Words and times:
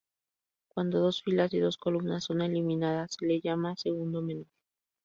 Cuando 0.69 0.99
dos 0.99 1.21
filas 1.21 1.53
y 1.53 1.59
dos 1.59 1.77
columnas 1.77 2.23
son 2.23 2.41
eliminada, 2.41 3.07
se 3.07 3.23
le 3.23 3.39
llama 3.39 3.75
"segundo 3.77 4.23
menor". 4.23 4.47